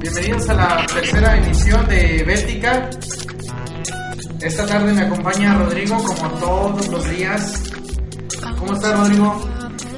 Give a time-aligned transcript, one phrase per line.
[0.00, 2.90] Bienvenidos a la tercera emisión de Bética.
[4.40, 7.62] Esta tarde me acompaña Rodrigo como todos los días.
[8.58, 9.55] ¿Cómo está Rodrigo?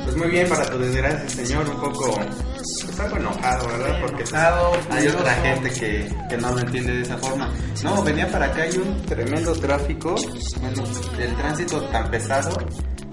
[0.09, 4.01] Pues muy bien, para tu desgracia, señor, un poco pues algo enojado, ¿verdad?
[4.01, 7.53] Porque pues, hay otra gente que, que no lo entiende de esa forma.
[7.85, 10.15] No, venía para acá, hay un tremendo tráfico,
[10.63, 10.83] bueno,
[11.19, 12.57] el tránsito tan pesado.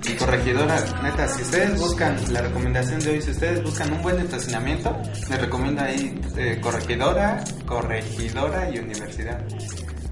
[0.07, 4.17] Y corregidora, neta, si ustedes buscan la recomendación de hoy, si ustedes buscan un buen
[4.19, 4.97] estacionamiento,
[5.29, 9.43] les recomiendo ahí eh, corregidora, corregidora y universidad.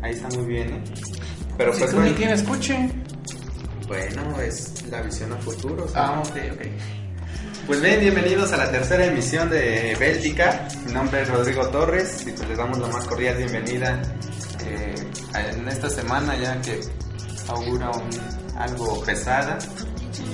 [0.02, 0.84] Ahí está muy bien, ¿eh?
[1.58, 2.89] Pero Si pues tú ni bueno, quien escuche.
[3.94, 5.86] Bueno, es la visión a futuro.
[5.94, 6.61] Ah, ok, ok.
[7.67, 10.67] Pues bien, bienvenidos a la tercera emisión de Béltica.
[10.88, 14.02] Mi nombre es Rodrigo Torres y pues les damos la más cordial bienvenida
[14.66, 14.95] eh,
[15.36, 16.80] en esta semana ya que
[17.49, 17.91] augura
[18.58, 19.59] algo pesada.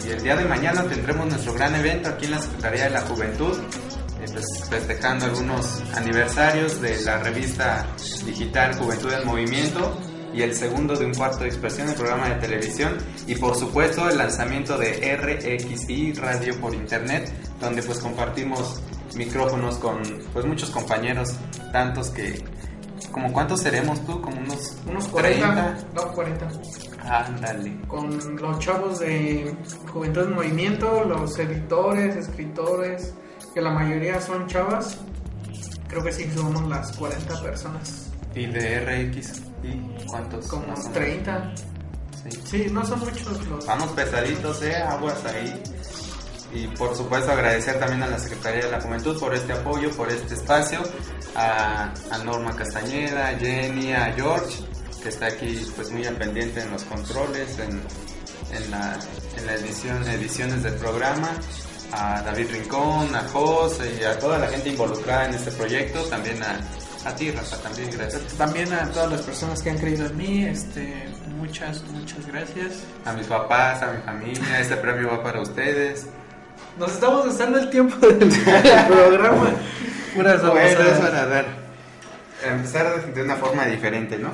[0.06, 3.02] Y el día de mañana tendremos nuestro gran evento aquí en la Secretaría de la
[3.02, 3.60] Juventud,
[4.22, 7.86] eh, pues, festejando algunos aniversarios de la revista
[8.26, 12.36] digital Juventud en Movimiento y el segundo de un cuarto de expresión del programa de
[12.36, 18.82] televisión y por supuesto el lanzamiento de RXI Radio por Internet donde pues compartimos
[19.16, 20.02] micrófonos con
[20.34, 21.36] pues muchos compañeros
[21.72, 22.44] tantos que
[23.12, 26.48] como cuántos seremos tú como unos Unos 40, no 40.
[27.04, 29.56] ándale Con los chavos de
[29.92, 33.14] Juventud en Movimiento, los editores, escritores,
[33.54, 35.00] que la mayoría son chavas.
[35.88, 38.12] Creo que sí somos las 40 personas.
[38.36, 40.94] y de RX y cuántos Como más o menos?
[40.94, 41.54] 30.
[42.24, 42.42] Sí.
[42.46, 43.66] Sí, no son muchos los.
[43.66, 45.62] Vamos pesaditos, eh, aguas ahí.
[46.52, 50.10] Y por supuesto agradecer también a la Secretaría de la Juventud por este apoyo, por
[50.12, 50.82] este espacio,
[51.36, 54.64] a, a Norma Castañeda, a Jenny, a George,
[55.04, 57.82] que está aquí pues muy al pendiente en los controles, en,
[58.52, 59.00] en la,
[59.38, 61.30] en la edición, ediciones del programa,
[61.92, 66.42] a David Rincón, a José y a toda la gente involucrada en este proyecto, también
[66.42, 66.60] a,
[67.06, 68.22] a ti Rafa, también gracias.
[68.38, 72.84] También a todas las personas que han creído en mí, este, muchas, muchas gracias.
[73.06, 76.08] A mis papás, a mi familia, este premio va para ustedes.
[76.78, 78.18] Nos estamos gastando el tiempo del,
[78.88, 79.50] programa.
[80.16, 80.88] Puras Bueno, babosadas.
[80.88, 81.46] es para ver.
[82.44, 84.32] Empezar de una forma diferente, ¿no?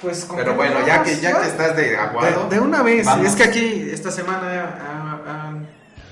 [0.00, 2.48] Pues, ¿con Pero bueno, ya que, ya que estás de aguado.
[2.48, 3.26] De, de una vez, vamos.
[3.26, 5.52] es que aquí esta semana ah, ah,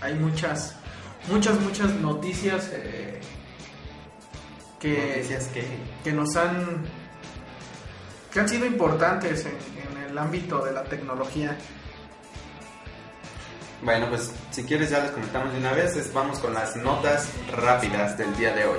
[0.02, 0.74] hay muchas,
[1.30, 3.07] muchas, muchas noticias eh,
[4.80, 5.66] que, Noticias que.
[6.04, 6.84] que nos han,
[8.32, 9.56] que han sido importantes en,
[9.96, 11.56] en el ámbito de la tecnología.
[13.82, 15.96] Bueno, pues si quieres ya les comentamos de una vez.
[15.96, 18.78] es- vamos con las notas rápidas del día de hoy.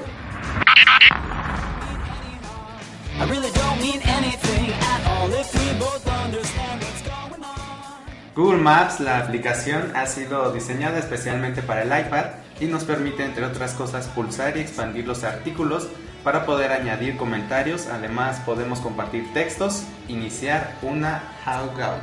[8.35, 12.25] Google Maps, la aplicación, ha sido diseñada especialmente para el iPad
[12.59, 15.87] y nos permite, entre otras cosas, pulsar y expandir los artículos
[16.23, 17.87] para poder añadir comentarios.
[17.87, 22.01] Además, podemos compartir textos, iniciar una Hangout.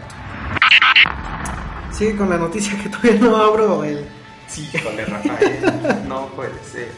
[1.93, 4.07] Sigue con la noticia que todavía no abro el...
[4.49, 6.91] Sí, híjole, Rafael, no puede ser.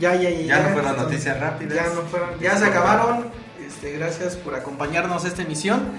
[0.00, 0.40] Ya, ya, ya.
[0.46, 1.74] Ya no fueron noticias rápidas.
[1.74, 3.26] Ya no fueron, ya se acabaron.
[3.64, 5.92] Este, gracias por acompañarnos a esta emisión.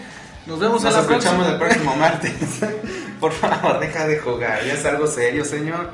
[0.47, 1.51] Nos vemos Nos a la escuchamos próxima.
[1.51, 2.33] el próximo martes.
[3.19, 4.63] Por favor, deja de jugar.
[4.65, 5.89] Ya es algo serio, señor.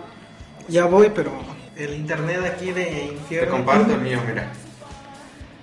[0.67, 1.31] Ya voy, pero
[1.75, 3.51] el internet aquí de Te infierno.
[3.51, 4.51] comparto el mío, mira.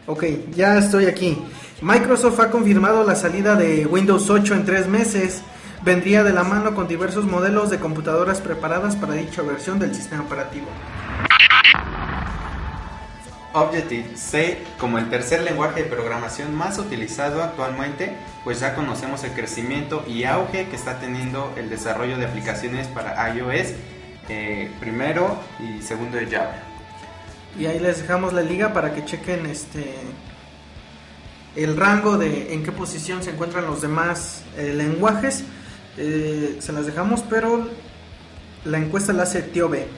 [0.06, 0.24] Ok,
[0.54, 1.38] ya estoy aquí.
[1.82, 5.42] Microsoft ha confirmado la salida de Windows 8 en tres meses.
[5.82, 10.22] Vendría de la mano con diversos modelos de computadoras preparadas para dicha versión del sistema
[10.22, 10.66] operativo.
[13.52, 20.04] Objective-C como el tercer lenguaje de programación más utilizado actualmente, pues ya conocemos el crecimiento
[20.06, 23.74] y auge que está teniendo el desarrollo de aplicaciones para iOS,
[24.28, 26.54] eh, primero y segundo de Java.
[27.58, 29.94] Y ahí les dejamos la liga para que chequen este
[31.56, 35.44] el rango de en qué posición se encuentran los demás eh, lenguajes.
[35.96, 37.68] Eh, se las dejamos, pero
[38.64, 39.88] La encuesta la hace Tío B.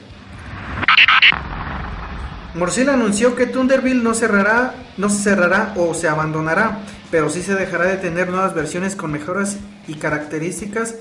[2.55, 7.55] Mozilla anunció que Thunderbird no cerrará, no se cerrará o se abandonará, pero sí se
[7.55, 9.57] dejará de tener nuevas versiones con mejoras
[9.87, 10.95] y características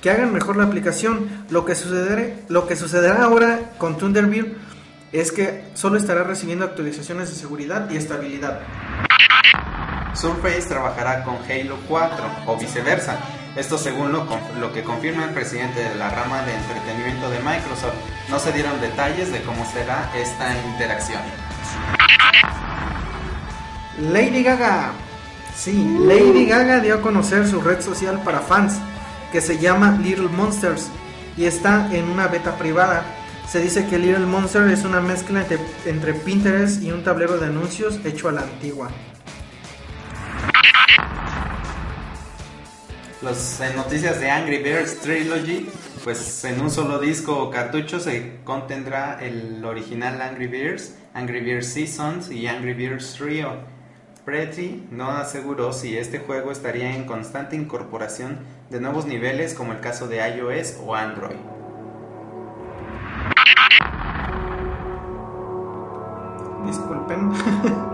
[0.00, 1.44] que hagan mejor la aplicación.
[1.50, 4.54] Lo que sucederá, lo que sucederá ahora con Thunderbird
[5.12, 8.60] es que solo estará recibiendo actualizaciones de seguridad y estabilidad.
[10.14, 12.16] Surface trabajará con Halo 4
[12.46, 13.18] o viceversa.
[13.56, 17.94] Esto según lo, que confirma el presidente de la rama de entretenimiento de Microsoft.
[18.28, 21.22] No se dieron detalles de cómo será esta interacción.
[23.98, 24.92] Lady Gaga.
[25.56, 28.74] Sí, Lady Gaga dio a conocer su red social para fans,
[29.32, 30.90] que se llama Little Monsters,
[31.38, 33.06] y está en una beta privada.
[33.48, 35.46] Se dice que Little Monster es una mezcla
[35.86, 38.90] entre Pinterest y un tablero de anuncios hecho a la antigua.
[43.22, 45.70] En noticias de Angry Birds Trilogy,
[46.04, 51.66] pues en un solo disco o cartucho se contendrá el original Angry Birds, Angry Birds
[51.66, 53.54] Seasons y Angry Birds Trio.
[54.26, 59.80] Pretty no aseguró si este juego estaría en constante incorporación de nuevos niveles como el
[59.80, 61.36] caso de iOS o Android.
[66.66, 67.32] Disculpen.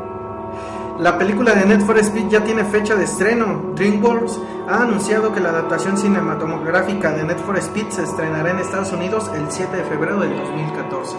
[0.99, 3.73] La película de Net for Speed ya tiene fecha de estreno.
[3.75, 8.93] DreamWorks ha anunciado que la adaptación cinematográfica de Net for Speed se estrenará en Estados
[8.93, 11.17] Unidos el 7 de febrero del 2014.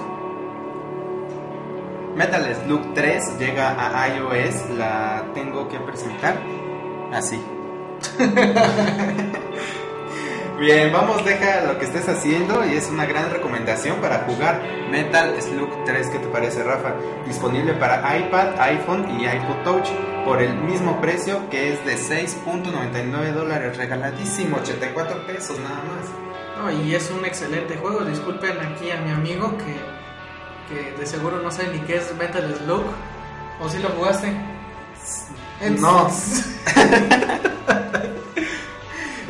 [2.15, 6.39] Metal Slug 3 llega a iOS, la tengo que presentar
[7.11, 7.41] así.
[10.59, 15.35] Bien, vamos, deja lo que estés haciendo y es una gran recomendación para jugar Metal
[15.41, 16.07] Slug 3.
[16.07, 16.93] ¿Qué te parece, Rafa?
[17.25, 19.89] Disponible para iPad, iPhone y iPod Touch
[20.23, 26.05] por el mismo precio que es de 6.99 dólares, regaladísimo, 84 pesos nada más.
[26.57, 28.05] No, y es un excelente juego.
[28.05, 29.75] Disculpen aquí a mi amigo que,
[30.73, 32.85] que de seguro no sabe ni qué es Metal Slug.
[33.59, 34.31] ¿O si lo jugaste?
[35.79, 36.09] No.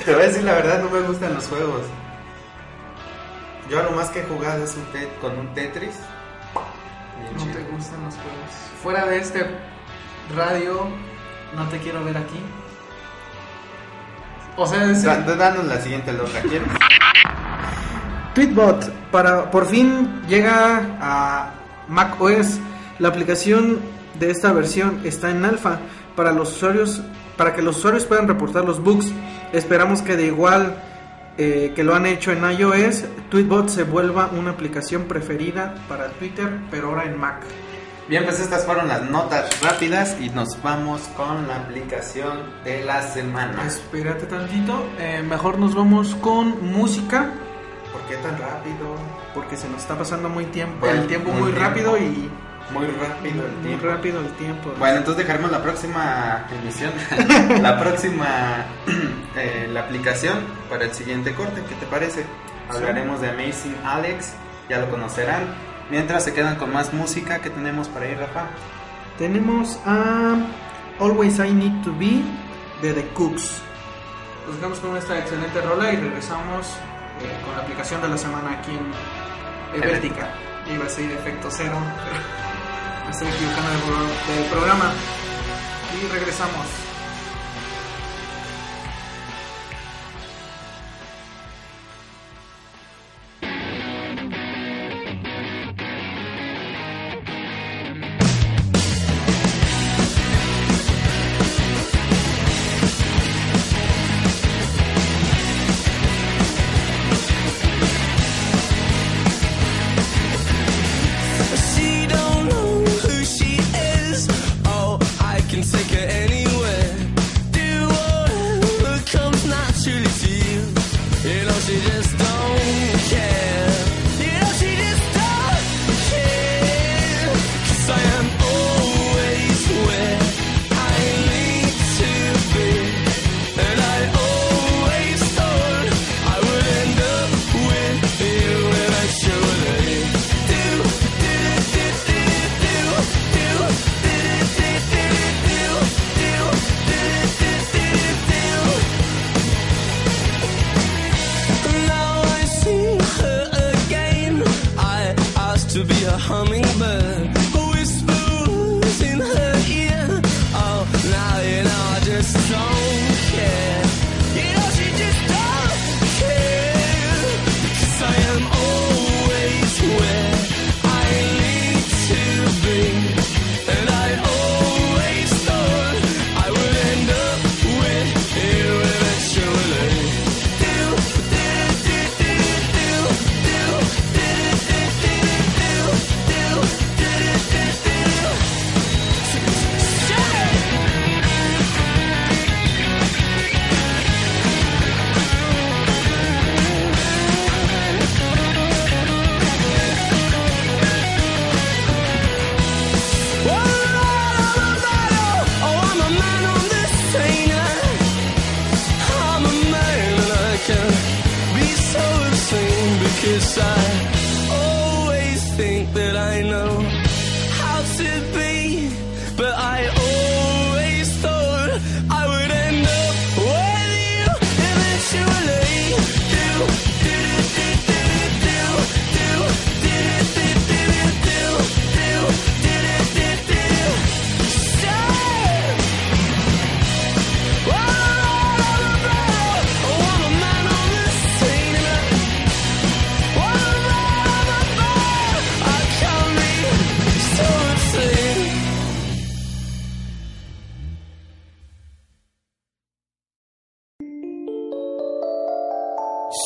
[0.06, 1.82] Te voy a decir la verdad, no me gustan los juegos.
[3.70, 4.84] Yo a lo más que he jugado es un
[5.22, 5.96] con un Tetris.
[7.22, 7.56] Bien No chido.
[7.56, 8.52] te gustan los juegos.
[8.82, 9.48] Fuera de este
[10.36, 10.88] radio,
[11.56, 12.40] no te quiero ver aquí.
[14.58, 16.68] O sea, es Da- da- Danos la siguiente loca, ¿quieres?
[18.36, 21.52] Tweetbot para por fin llega a
[21.88, 22.60] Mac OS.
[23.00, 23.80] La aplicación
[24.20, 25.80] de esta versión está en alfa
[26.16, 27.02] para los usuarios
[27.38, 29.12] para que los usuarios puedan reportar los bugs.
[29.52, 30.76] Esperamos que de igual
[31.38, 36.50] eh, que lo han hecho en iOS, Tweetbot se vuelva una aplicación preferida para Twitter,
[36.70, 37.42] pero ahora en Mac.
[38.08, 43.02] Bien, pues estas fueron las notas rápidas y nos vamos con la aplicación de la
[43.02, 43.66] semana.
[43.66, 47.32] Espérate tantito, eh, mejor nos vamos con música.
[47.92, 48.96] ¿Por qué tan rápido?
[49.34, 51.70] Porque se nos está pasando muy tiempo, el tiempo muy muy tiempo.
[51.70, 52.30] rápido y
[52.72, 53.88] Muy rápido el muy tiempo.
[53.88, 54.74] rápido el tiempo.
[54.80, 56.92] Bueno, entonces dejaremos la próxima emisión,
[57.62, 58.66] la próxima
[59.36, 60.40] eh, la aplicación
[60.70, 61.62] para el siguiente corte.
[61.68, 62.26] ¿Qué te parece?
[62.70, 64.34] Hablaremos de Amazing Alex,
[64.70, 65.44] ya lo conocerán.
[65.92, 68.46] Mientras se quedan con más música, ¿qué tenemos para ir, Rafa?
[69.18, 70.38] Tenemos a
[71.00, 72.22] Always I Need to Be
[72.82, 73.62] de The Cooks.
[74.48, 76.68] Nos dejamos con esta excelente rola y regresamos
[77.22, 80.30] eh, con la aplicación de la semana aquí en Helvética.
[80.74, 82.18] Iba a ser efecto cero, pero
[83.10, 84.92] estoy equivocando del, pro- del programa.
[85.94, 86.66] Y regresamos.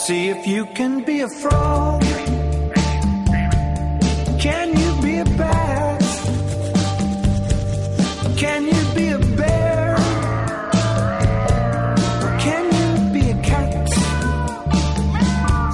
[0.08, 2.02] See if you can be a frog.
[4.40, 6.02] Can you be a bat?
[8.38, 9.98] Can you be a bear?
[12.40, 13.90] Can you be a cat?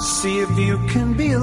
[0.01, 1.39] See if you can be a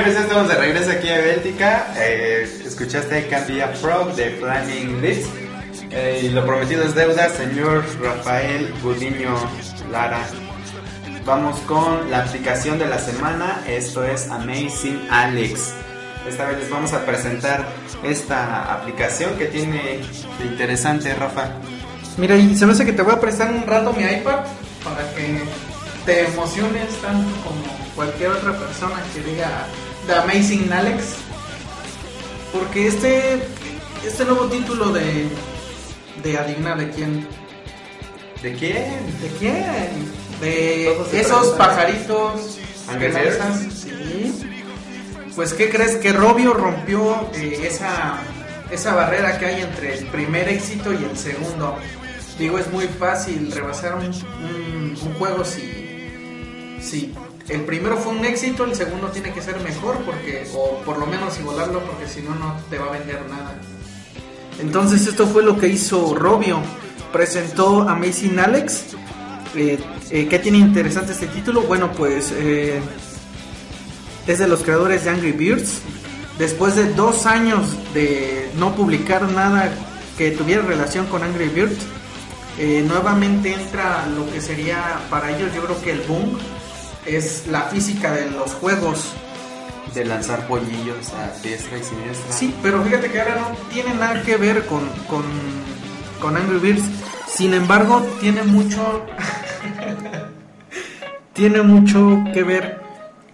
[0.00, 1.92] Pues ya estamos de regreso aquí a Béltica.
[1.98, 5.28] Eh, escuchaste I Can Be a Frog de Flaming Lips.
[5.90, 9.34] Eh, y lo prometido es deuda, señor Rafael Gudiño
[9.90, 10.24] Lara.
[11.26, 13.62] Vamos con la aplicación de la semana.
[13.68, 15.74] Esto es Amazing Alex.
[16.26, 17.66] Esta vez les vamos a presentar
[18.02, 20.00] esta aplicación que tiene
[20.38, 21.50] de interesante, Rafa.
[22.16, 24.40] Mira, y se me hace que te voy a prestar un rato mi iPad
[24.82, 25.42] para que
[26.06, 29.66] te emociones tanto como cualquier otra persona que diga
[30.06, 31.04] The Amazing Alex.
[32.52, 33.42] Porque este,
[34.06, 35.28] este nuevo título de,
[36.22, 37.26] de adivina de quién.
[38.42, 39.20] ¿De quién?
[39.20, 40.22] ¿De quién?
[40.40, 42.58] De esos pajaritos
[42.98, 43.70] que lanzan.
[43.70, 44.48] Sí.
[45.36, 45.96] Pues, ¿qué crees?
[45.96, 48.18] Que Robio rompió eh, esa,
[48.70, 51.78] esa barrera que hay entre el primer éxito y el segundo.
[52.38, 56.08] Digo, es muy fácil rebasar un, un- un juego si,
[56.82, 57.14] si
[57.52, 61.06] el primero fue un éxito, el segundo tiene que ser mejor, porque o por lo
[61.06, 63.60] menos igualarlo, porque si no, no te va a vender nada.
[64.60, 66.60] Entonces esto fue lo que hizo Robio.
[67.12, 68.96] Presentó Amazing Alex.
[69.54, 69.78] Eh,
[70.10, 71.62] eh, ¿Qué tiene interesante este título?
[71.62, 72.80] Bueno, pues eh,
[74.26, 75.82] es de los creadores de Angry Birds.
[76.38, 79.70] Después de dos años de no publicar nada
[80.16, 81.78] que tuviera relación con Angry Birds,
[82.58, 86.38] eh, nuevamente entra lo que sería para ellos, yo creo que el boom
[87.06, 89.12] es la física de los juegos.
[89.94, 92.32] De lanzar polillos a diestra y siniestra.
[92.32, 95.22] Sí, pero fíjate que ahora no tiene nada que ver con, con,
[96.18, 96.84] con Angry Birds.
[97.26, 99.04] Sin embargo, tiene mucho.
[101.34, 102.80] tiene mucho que ver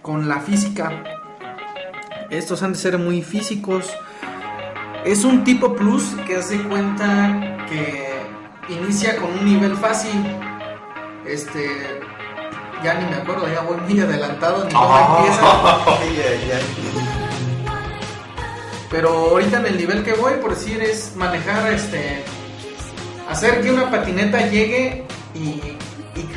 [0.01, 1.03] con la física.
[2.29, 3.89] Estos han de ser muy físicos.
[5.05, 8.19] Es un tipo plus que hace cuenta que
[8.73, 10.25] inicia con un nivel fácil.
[11.25, 12.01] Este.
[12.83, 15.79] Ya ni me acuerdo, ya voy muy adelantado ni cómo empieza.
[18.89, 22.23] Pero ahorita en el nivel que voy, por decir, es manejar, este,
[23.29, 25.05] hacer que una patineta llegue
[25.35, 26.29] y, y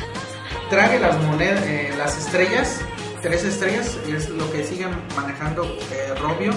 [0.69, 2.79] trague las monedas, eh, las estrellas,
[3.21, 4.85] tres estrellas, es lo que sigue
[5.15, 6.51] manejando eh, Robio.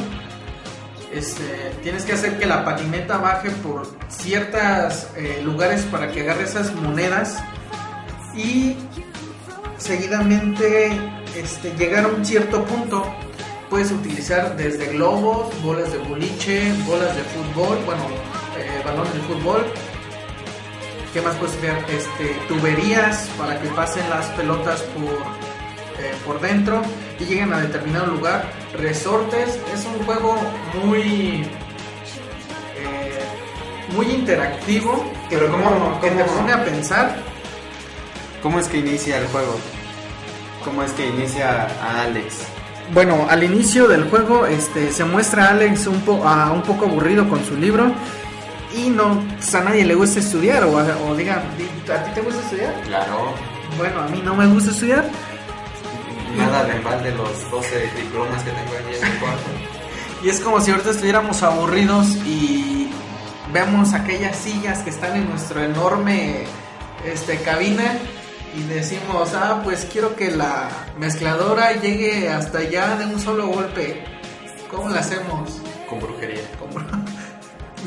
[1.12, 5.06] Este, tienes que hacer que la patineta baje por ciertos
[5.44, 7.38] lugares para que agarre esas monedas
[8.34, 8.76] y
[9.78, 10.90] seguidamente
[11.36, 13.04] este, llegar a un cierto punto
[13.70, 18.02] puedes utilizar desde globos, bolas de boliche, bolas de fútbol, bueno,
[18.58, 19.64] eh, balones de fútbol.
[21.12, 21.76] ¿Qué más puedes ver?
[21.88, 25.04] Este, tuberías para que pasen las pelotas por,
[26.02, 26.82] eh, por dentro
[27.18, 28.44] y lleguen a determinado lugar.
[28.78, 30.36] Resortes es un juego
[30.84, 31.44] muy
[32.78, 33.18] eh,
[33.94, 37.16] muy interactivo que, Pero ¿cómo- que te pone a pensar
[38.46, 39.58] ¿Cómo es que inicia el juego?
[40.64, 42.44] ¿Cómo es que inicia a Alex?
[42.94, 46.84] Bueno, al inicio del juego este, se muestra a Alex un, po- a- un poco
[46.84, 47.90] aburrido con su libro
[48.72, 52.10] y no pues, a nadie le gusta estudiar o, a- o digan, "Di- ¿a ti
[52.14, 52.72] te gusta estudiar?
[52.82, 53.32] Claro.
[53.78, 55.04] Bueno, a mí no me gusta estudiar
[56.36, 59.50] Nada de mal de los 12 diplomas que tengo ahí en el cuarto.
[60.22, 62.90] y es como si ahorita estuviéramos aburridos y
[63.52, 66.44] vemos aquellas sillas que están en nuestro enorme
[67.04, 67.84] este, cabina
[68.56, 74.02] y decimos, ah, pues quiero que la mezcladora llegue hasta allá de un solo golpe.
[74.70, 75.60] ¿Cómo la hacemos?
[75.88, 76.40] Con brujería.
[76.58, 76.84] como-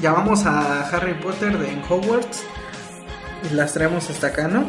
[0.01, 2.43] llamamos a Harry Potter de en Hogwarts
[3.49, 4.65] y las traemos hasta acá, ¿no?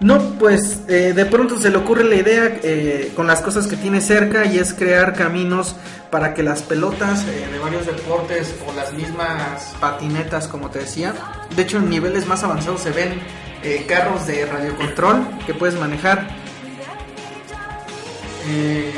[0.00, 3.76] No, pues eh, de pronto se le ocurre la idea eh, con las cosas que
[3.76, 5.76] tiene cerca y es crear caminos
[6.10, 11.14] para que las pelotas eh, de varios deportes o las mismas patinetas, como te decía,
[11.54, 13.20] de hecho en niveles más avanzados se ven
[13.62, 16.28] eh, carros de radiocontrol que puedes manejar.
[18.48, 18.92] Eh,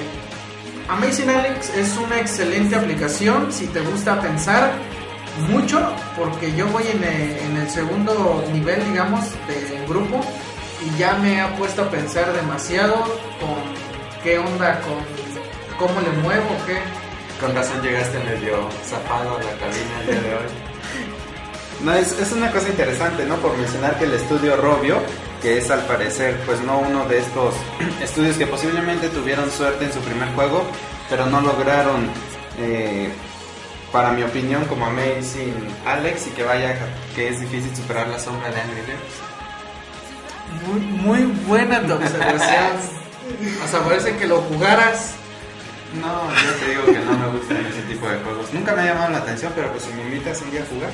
[0.89, 4.73] Amazing Alex es una excelente aplicación si te gusta pensar
[5.51, 5.81] mucho,
[6.17, 10.21] porque yo voy en el, en el segundo nivel, digamos, del grupo
[10.85, 12.97] y ya me ha puesto a pensar demasiado
[13.41, 13.57] con
[14.23, 14.99] qué onda, con
[15.79, 16.79] cómo le muevo, qué.
[17.41, 20.74] Con razón llegaste medio zafado a la cabina el día de hoy.
[21.83, 23.37] No, es, es una cosa interesante, ¿no?
[23.37, 24.99] Por mencionar que el estudio Robio,
[25.43, 27.55] que es al parecer, pues no uno de estos
[28.03, 30.65] estudios que posiblemente tuvieron suerte en su primer juego,
[31.11, 32.09] pero no lograron,
[32.59, 33.11] eh,
[33.93, 35.55] para mi opinión, como Amazing
[35.87, 36.77] Alex, y que vaya,
[37.15, 39.35] que es difícil superar la sombra de Angry Birds.
[40.67, 43.05] Muy, muy buena tu observación.
[43.65, 45.15] Hasta parece que lo jugaras.
[46.01, 48.53] No, yo te digo que no me gustan ese tipo de juegos.
[48.53, 50.91] Nunca me ha llamado la atención, pero pues si me invitas un día a jugar,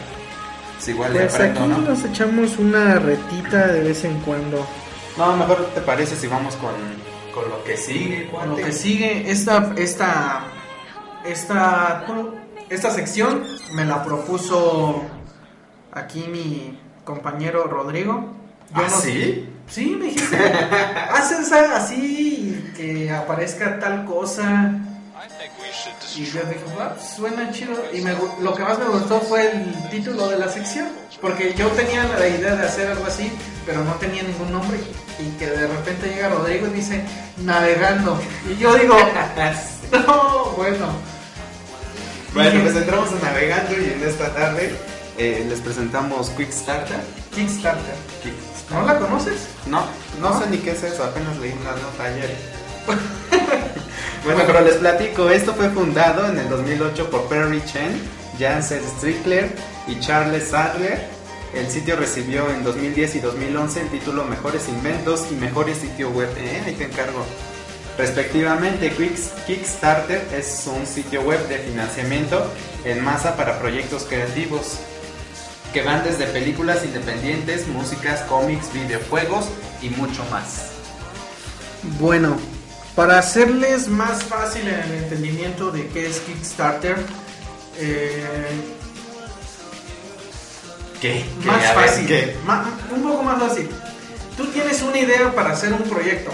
[0.80, 1.78] pues igual Pues aprendo, aquí ¿no?
[1.78, 4.66] nos echamos una retita de vez en cuando.
[5.18, 6.72] No, mejor te parece si vamos con,
[7.34, 10.44] con lo que sigue, Con lo que sigue, esta, esta,
[11.26, 12.06] esta,
[12.70, 15.02] esta sección me la propuso
[15.92, 18.32] aquí mi compañero Rodrigo.
[18.72, 19.48] ¿Ah, sí?
[19.66, 20.36] Sí, me dijiste,
[21.12, 24.80] haces así que aparezca tal cosa.
[26.16, 27.74] Y yo dije, "Ah, suena chido.
[27.92, 30.88] Y me lo que más me gustó fue el título de la sección.
[31.20, 33.30] Porque yo tenía la idea de hacer algo así,
[33.66, 34.78] pero no tenía ningún nombre.
[35.18, 37.02] Y que de repente llega Rodrigo y dice,
[37.38, 38.18] navegando.
[38.48, 38.96] Y yo digo,
[39.92, 40.86] no, bueno.
[42.32, 44.72] Bueno, pues entramos a Navegando y en esta tarde
[45.18, 47.00] eh, les presentamos Quick Starter.
[47.34, 47.94] Kickstarter.
[48.22, 49.48] Kick- ¿No la conoces?
[49.66, 49.84] No,
[50.20, 50.40] no ¿No?
[50.40, 52.30] sé ni qué es eso, apenas leí una nota ayer.
[54.24, 58.00] bueno, pero les platico, esto fue fundado en el 2008 por Perry Chen,
[58.38, 59.50] Jansen Strickler
[59.86, 61.00] y Charles Sadler.
[61.54, 66.28] El sitio recibió en 2010 y 2011 el título Mejores Inventos y Mejores Sitio Web.
[66.38, 67.24] Eh, ahí te encargo.
[67.98, 68.90] Respectivamente,
[69.46, 72.50] Kickstarter es un sitio web de financiamiento
[72.84, 74.78] en masa para proyectos creativos
[75.72, 79.46] que van desde películas independientes, músicas, cómics, videojuegos
[79.82, 80.70] y mucho más.
[81.98, 82.36] Bueno,
[82.94, 86.96] para hacerles más fácil el entendimiento de qué es Kickstarter,
[87.78, 88.24] eh,
[91.00, 91.24] ¿Qué?
[91.44, 92.36] más A ver, fácil, ¿qué?
[92.94, 93.68] un poco más fácil.
[94.36, 96.30] Tú tienes una idea para hacer un proyecto,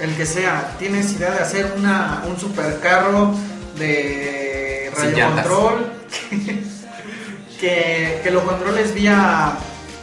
[0.00, 0.74] el que sea.
[0.78, 3.34] Tienes idea de hacer una, un supercarro
[3.78, 5.92] de Sin radiocontrol
[7.60, 9.52] que, que lo controles vía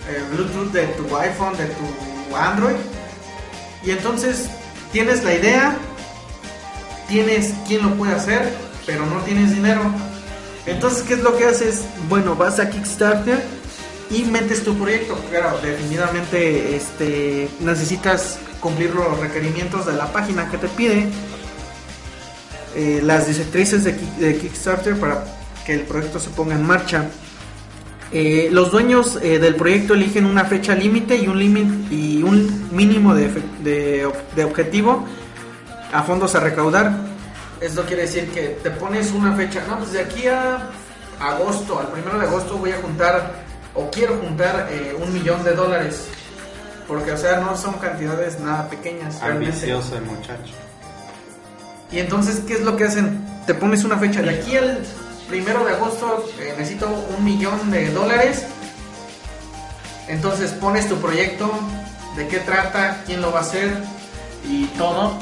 [0.09, 2.75] eh, Bluetooth de tu iPhone, de tu Android.
[3.83, 4.49] Y entonces
[4.91, 5.77] tienes la idea,
[7.07, 8.53] tienes quién lo puede hacer,
[8.85, 9.81] pero no tienes dinero.
[10.65, 11.81] Entonces, ¿qué es lo que haces?
[12.07, 13.43] Bueno, vas a Kickstarter
[14.11, 15.15] y metes tu proyecto.
[15.29, 21.07] Claro, definitivamente este, necesitas cumplir los requerimientos de la página que te pide.
[22.75, 25.23] Eh, las directrices de, Kick- de Kickstarter para
[25.65, 27.05] que el proyecto se ponga en marcha.
[28.11, 32.67] Eh, los dueños eh, del proyecto eligen una fecha límite y un límite y un
[32.71, 33.29] mínimo de,
[33.63, 35.05] de de objetivo
[35.93, 36.91] a fondos a recaudar.
[37.61, 40.69] Esto quiere decir que te pones una fecha, no, pues de aquí a
[41.19, 43.43] agosto, al primero de agosto voy a juntar
[43.75, 46.07] o quiero juntar eh, un millón de dólares.
[46.87, 49.21] Porque, o sea, no son cantidades nada pequeñas.
[49.21, 50.53] Ambicioso el muchacho.
[51.91, 53.23] Y entonces, ¿qué es lo que hacen?
[53.45, 54.23] Te pones una fecha.
[54.23, 54.79] De aquí al
[55.29, 58.45] primero de agosto eh, necesito un millón de dólares.
[60.07, 61.51] Entonces pones tu proyecto,
[62.17, 63.77] de qué trata, quién lo va a hacer
[64.43, 65.19] y todo.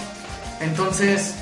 [0.61, 1.35] Entonces,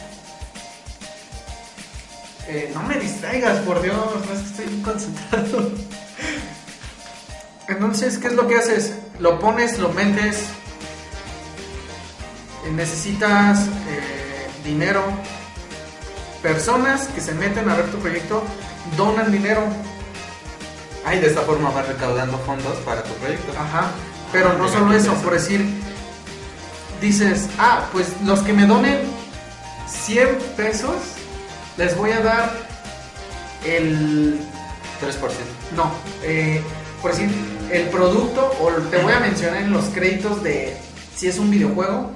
[2.48, 3.96] eh, no me distraigas, por Dios,
[4.34, 5.72] es que estoy bien concentrado.
[7.68, 8.96] Entonces, ¿qué es lo que haces?
[9.20, 10.46] Lo pones, lo metes,
[12.66, 13.60] eh, necesitas
[14.64, 15.04] dinero.
[16.46, 18.44] Personas que se meten a ver tu proyecto
[18.96, 19.64] donan dinero.
[21.04, 23.52] Ay, de esta forma vas recaudando fondos para tu proyecto.
[23.60, 23.90] Ajá.
[24.32, 25.66] Pero no Mira, solo eso, por decir,
[27.02, 29.00] dices, ah, pues los que me donen
[29.88, 30.94] 100 pesos,
[31.78, 32.54] les voy a dar
[33.66, 34.40] el
[35.02, 35.18] 3%.
[35.76, 36.62] No, eh,
[37.02, 37.32] por decir,
[37.72, 40.78] el producto, o te voy a mencionar en los créditos de
[41.16, 42.12] si es un videojuego,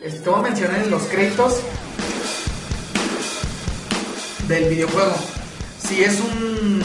[0.00, 1.60] te voy a mencionar en los créditos
[4.48, 5.14] del videojuego.
[5.86, 6.82] Si es un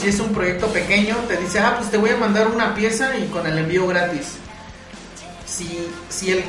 [0.00, 3.16] si es un proyecto pequeño, te dice, ah, pues te voy a mandar una pieza
[3.16, 4.34] y con el envío gratis.
[5.44, 6.44] Si, si el.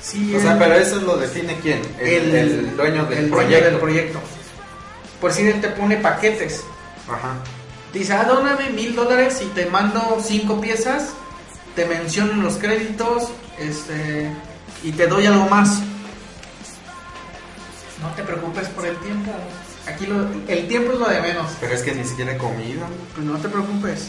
[0.00, 1.80] Si O sea, pero eso lo define quién?
[2.00, 3.70] El, el dueño del el dueño proyecto.
[3.70, 4.20] del proyecto.
[5.20, 6.62] Por si él te pone paquetes.
[7.08, 7.34] Ajá.
[7.92, 11.10] Dice, ah, dóname mil dólares y te mando cinco piezas,
[11.74, 13.28] te menciono en los créditos,
[13.58, 14.30] este,
[14.84, 15.80] y te doy algo más.
[18.02, 19.32] No te preocupes por el tiempo.
[19.86, 21.50] Aquí lo- el tiempo es lo de menos.
[21.60, 22.86] Pero es que ni siquiera he comido.
[23.14, 24.08] Pues no te preocupes.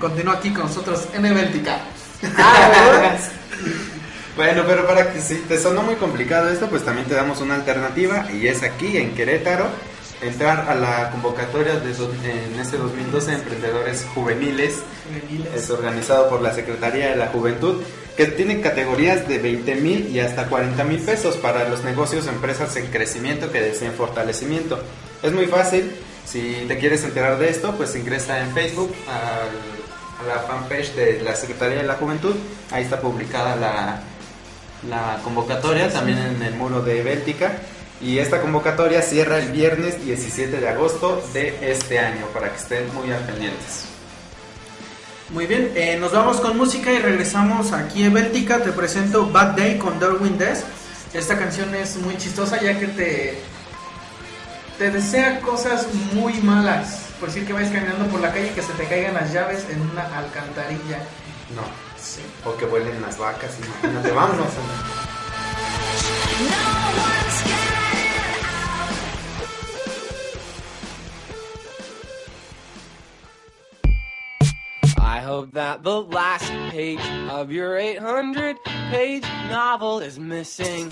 [0.00, 1.78] Continúa aquí con nosotros en Eventica.
[4.36, 7.54] Bueno, pero para que si te sonó muy complicado esto, pues también te damos una
[7.54, 9.66] alternativa y es aquí en Querétaro
[10.22, 14.82] entrar a la convocatoria de en este 2012 Emprendedores Juveniles.
[15.54, 17.82] Es organizado por la Secretaría de la Juventud,
[18.16, 22.30] que tiene categorías de 20 mil y hasta 40 mil pesos para los negocios o
[22.30, 24.78] empresas en crecimiento que deseen fortalecimiento.
[25.22, 25.92] Es muy fácil,
[26.24, 29.44] si te quieres enterar de esto, pues ingresa en Facebook a
[30.26, 32.34] la fanpage de la Secretaría de la Juventud,
[32.70, 34.00] ahí está publicada la,
[34.88, 37.52] la convocatoria, también en el muro de Béltica.
[38.00, 42.94] Y esta convocatoria cierra el viernes 17 de agosto de este año, para que estén
[42.94, 43.86] muy al pendientes.
[45.30, 48.62] Muy bien, eh, nos vamos con música y regresamos aquí en Béltica.
[48.62, 50.62] Te presento Bad Day con Darwin Death.
[51.14, 53.38] Esta canción es muy chistosa ya que te,
[54.78, 57.06] te desea cosas muy malas.
[57.18, 59.66] Por decir que vayas caminando por la calle y que se te caigan las llaves
[59.70, 60.98] en una alcantarilla.
[61.56, 61.62] No,
[62.00, 62.20] sí.
[62.44, 64.48] O que vuelen las vacas, imagínate, vámonos.
[75.16, 77.00] I hope that the last page
[77.30, 80.90] of your 800 page novel is missing.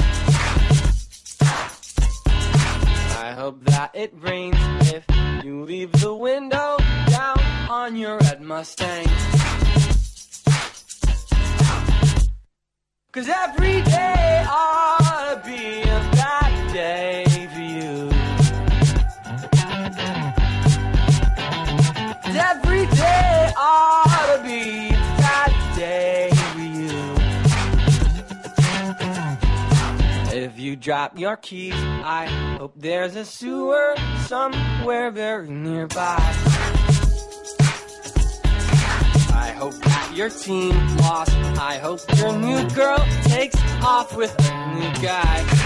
[3.20, 4.56] I hope that it rains
[4.94, 5.04] if
[5.44, 9.04] you leave the window down on your red Mustang.
[13.12, 17.23] Cause every day ought to be a bad day
[30.74, 30.80] you.
[30.80, 32.26] Drop your keys, I
[32.58, 33.94] hope there's a sewer
[34.26, 36.18] somewhere very nearby.
[39.36, 41.32] I hope that your team lost.
[41.58, 45.63] I hope your new girl takes off with a new guy.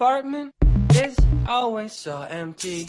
[0.00, 0.54] Apartment
[0.94, 1.14] is
[1.46, 2.86] always so empty.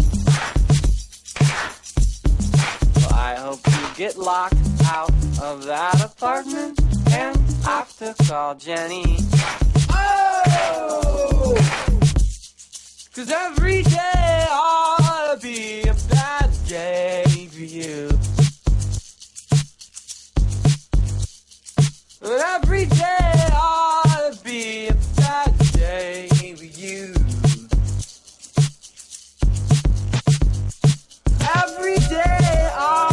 [2.95, 6.79] Well, I hope you get locked out of that apartment
[7.11, 9.17] and have to call Jenny.
[9.89, 11.53] Oh!
[13.13, 18.09] Cause every day to be a bad day for you.
[22.21, 24.91] And every day to be
[32.83, 33.10] Oh.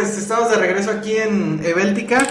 [0.00, 2.26] Pues estamos de regreso aquí en Ebéltica.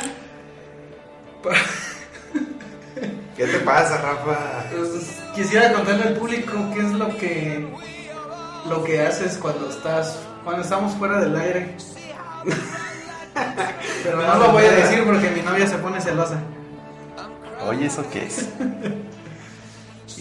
[3.38, 4.66] ¿Qué te pasa, Rafa?
[4.76, 7.68] Pues, quisiera contarle al público qué es lo que
[8.68, 11.76] lo que haces cuando estás cuando estamos fuera del aire.
[14.04, 16.40] Pero no, No, lo voy a decir porque mi novia se pone celosa.
[17.68, 18.48] Oye, ¿eso qué es?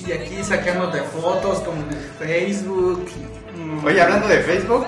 [0.07, 3.09] Y aquí sacándote fotos como en el Facebook.
[3.57, 4.85] Mm, Oye, hablando de Facebook,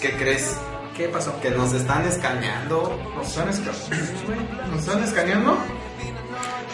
[0.00, 0.56] ¿qué crees?
[0.96, 1.38] ¿Qué pasó?
[1.40, 2.98] Que nos están escaneando.
[3.14, 4.70] ¿Nos están escaneando?
[4.70, 5.58] ¿Nos están escaneando?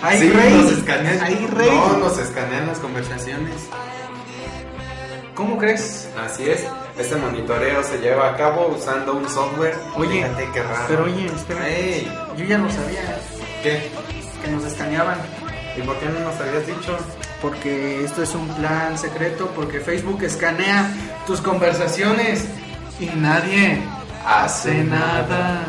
[0.00, 0.54] ¡Ay, sí, rey!
[0.54, 1.18] nos escanean.
[1.22, 1.70] ¡Ay, rey!
[1.70, 3.54] No, nos escanean las conversaciones.
[5.34, 6.08] ¿Cómo crees?
[6.24, 6.64] Así es.
[6.98, 9.74] Este monitoreo se lleva a cabo usando un software.
[9.96, 10.84] Oye, Fíjate qué raro.
[10.88, 11.68] Pero oye, espera.
[11.68, 13.18] Ey, Yo ya lo sabía,
[13.62, 13.90] ¿Qué?
[14.44, 15.18] que nos escaneaban.
[15.76, 16.96] ¿Y por qué no nos habías dicho?
[17.40, 20.88] Porque esto es un plan secreto, porque Facebook escanea
[21.26, 22.44] tus conversaciones
[23.00, 23.82] y nadie
[24.26, 25.64] hace nada.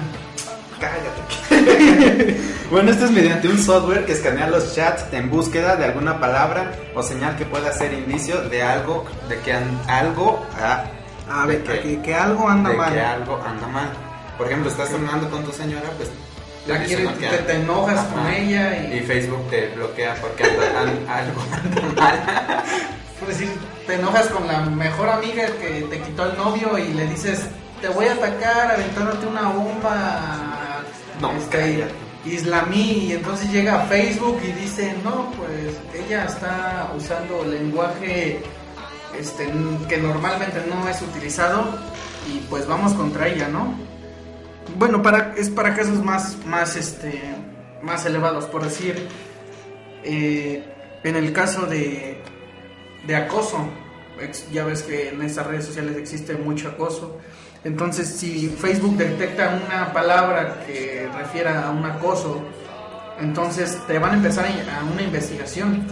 [0.80, 2.38] Cállate.
[2.72, 6.72] bueno, esto es mediante un software que escanea los chats en búsqueda de alguna palabra
[6.96, 10.84] o señal que pueda ser indicio de algo, de que an- algo, ah,
[11.32, 12.94] A ver, que, que algo anda de mal.
[12.94, 13.90] que algo anda mal.
[14.38, 16.10] Por ejemplo, estás hablando con tu señora, pues
[16.68, 17.18] Ya te dice, quiere- ¿no?
[17.18, 22.02] que te- enojas con ella y- y Facebook te bloquea porque anda- an- algo anda
[22.02, 22.64] mal.
[23.20, 23.50] Por decir,
[23.88, 27.46] te enojas con la mejor amiga que te quitó el novio y le dices,
[27.84, 30.84] te voy a atacar aventándote una bomba.
[31.20, 31.86] No, este,
[32.26, 33.08] islamí.
[33.08, 38.42] Y entonces llega a Facebook y dice, no, pues ella está usando lenguaje
[39.20, 39.52] este,
[39.90, 41.78] que normalmente no es utilizado
[42.34, 43.76] y pues vamos contra ella, ¿no?
[44.78, 47.22] Bueno, para, es para casos más, más, este,
[47.82, 49.10] más elevados, por decir,
[50.06, 50.64] eh,
[51.04, 52.24] en el caso de,
[53.06, 53.68] de acoso,
[54.54, 57.20] ya ves que en estas redes sociales existe mucho acoso,
[57.64, 62.42] entonces si Facebook detecta una palabra que refiera a un acoso,
[63.20, 65.86] entonces te van a empezar a una investigación.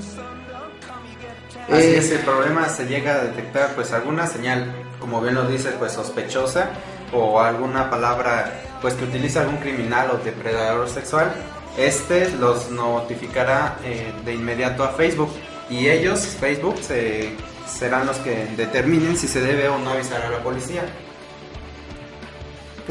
[1.69, 5.47] Así Eh, es, el problema se llega a detectar pues alguna señal, como bien lo
[5.47, 6.69] dice, pues sospechosa
[7.13, 11.31] o alguna palabra pues que utiliza algún criminal o depredador sexual.
[11.77, 15.31] Este los notificará eh, de inmediato a Facebook
[15.69, 17.33] y ellos, Facebook, se-
[17.67, 20.81] serán los que determinen si se debe o no avisar a la policía.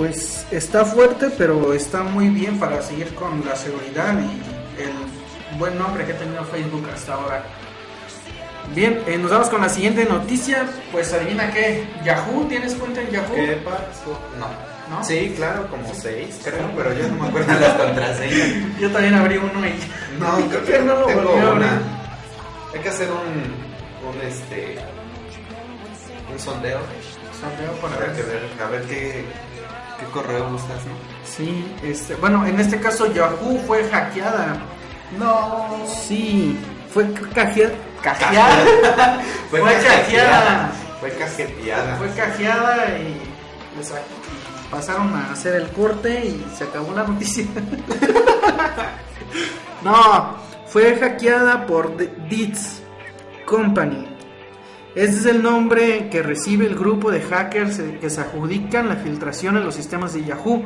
[0.00, 5.76] Pues está fuerte, pero está muy bien para seguir con la seguridad y el buen
[5.76, 7.44] nombre que ha tenido Facebook hasta ahora.
[8.74, 10.66] Bien, eh, nos vamos con la siguiente noticia.
[10.90, 13.34] Pues adivina qué, Yahoo, ¿tienes cuenta en Yahoo?
[13.34, 14.18] ¿Qué pasó?
[14.38, 14.46] No.
[14.96, 15.04] ¿No?
[15.04, 18.48] Sí, claro, como seis, creo, pero yo no me acuerdo las contraseñas.
[18.80, 19.74] Yo también abrí uno y
[20.18, 21.56] No, creo que no lo tengo volví a abrir.
[21.66, 21.82] una.
[22.72, 24.78] Hay que hacer un, un este,
[26.32, 26.80] un sondeo
[27.38, 28.40] Sondeo para para que ver.
[28.40, 29.24] ver, a ver qué,
[30.00, 30.94] qué correo usas, ¿no?
[31.24, 34.56] Sí, este, bueno, en este caso Yahoo fue hackeada.
[35.18, 35.84] No.
[35.86, 36.58] Sí,
[36.92, 37.74] fue cajeada.
[38.02, 39.20] Cajeada.
[39.50, 40.72] Fue cajeada.
[41.00, 41.96] Fue cajeteada.
[41.96, 43.20] Fue cajeada y
[44.70, 47.44] pasaron a hacer el corte y se acabó la noticia.
[49.82, 50.36] no,
[50.66, 52.80] fue hackeada por The Deeds
[53.44, 54.08] Company.
[54.94, 58.96] Este es el nombre que recibe el grupo de hackers eh, que se adjudican la
[58.96, 60.64] filtración en los sistemas de Yahoo.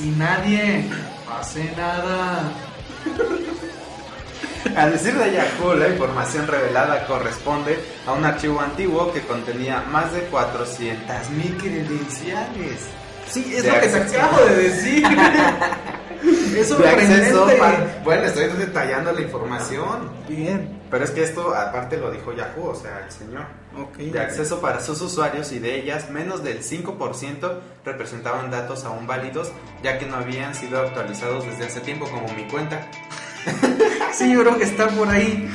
[0.00, 0.84] Y nadie
[1.28, 2.52] hace nada.
[4.76, 10.12] A decir de Yahoo, la información revelada corresponde a un archivo antiguo que contenía más
[10.12, 12.80] de 400.000 credenciales.
[13.28, 15.04] Sí, es De lo que te acabo de decir.
[16.56, 17.32] es sorprendente.
[18.04, 20.10] Bueno, estoy detallando la información.
[20.28, 20.80] Bien.
[20.90, 23.46] Pero es que esto aparte lo dijo Yahoo, o sea, el señor.
[23.74, 23.96] Ok.
[23.96, 29.50] De acceso para sus usuarios y de ellas menos del 5% representaban datos aún válidos
[29.82, 32.86] ya que no habían sido actualizados desde hace tiempo como mi cuenta.
[34.12, 35.48] Sí, yo creo que está por ahí.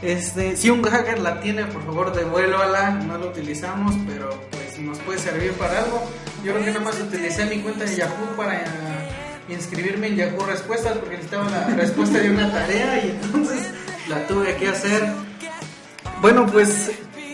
[0.00, 2.90] Este, si un hacker la tiene, por favor devuélvala.
[2.90, 6.10] No la utilizamos, pero pues nos puede servir para algo.
[6.42, 8.64] Yo creo que nada más utilicé mi cuenta de Yahoo para
[9.48, 13.68] inscribirme en Yahoo Respuestas porque necesitaba la respuesta de una tarea y entonces
[14.08, 15.06] la tuve que hacer.
[16.22, 16.90] Bueno, pues